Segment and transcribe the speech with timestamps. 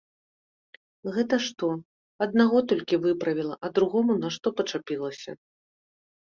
[1.17, 1.69] Гэта што,
[2.27, 5.31] аднаго толькі выправіла, а другому нашто пачапілася.